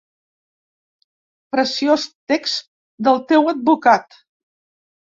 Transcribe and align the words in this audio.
Preciós 1.57 2.09
text 2.35 2.67
del 3.09 3.25
teu 3.35 3.55
advocat. 3.55 4.23